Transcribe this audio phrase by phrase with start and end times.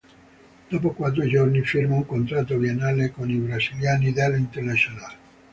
[0.67, 5.13] Dopo quattro giorni firma un contratto biennale con i brasiliani dell'Internacional.